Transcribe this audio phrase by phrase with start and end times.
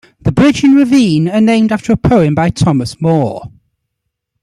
[0.19, 3.51] The bridge and ravine are named after a poem by Thomas Moore.